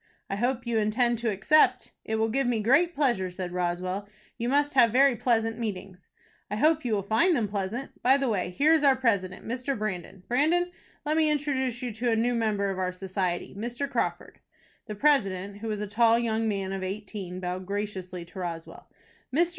[0.31, 4.09] "I hope you intend to accept." "It will give me great pleasure," said Roswell.
[4.35, 6.09] "You must have very pleasant meetings."
[6.49, 8.01] "I hope you will find them pleasant.
[8.01, 9.77] By the way, here is our president, Mr.
[9.77, 10.23] Brandon.
[10.27, 10.71] Brandon,
[11.05, 13.87] let me introduce you to a new member of our society, Mr.
[13.87, 14.39] Crawford."
[14.87, 18.89] The president, who was a tall young man of eighteen, bowed graciously to Roswell.
[19.31, 19.49] "Mr.